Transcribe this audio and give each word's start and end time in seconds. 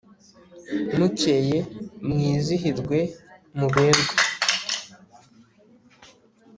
mukeye 0.97 1.57
mwizihirwe 2.09 2.99
muberwe 3.57 4.05